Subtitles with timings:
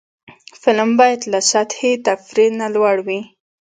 [0.61, 3.19] فلم باید له سطحي تفریح نه لوړ وي